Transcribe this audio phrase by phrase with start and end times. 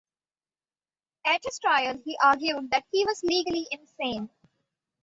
[1.27, 4.31] At his trial he argued that he was legally insane.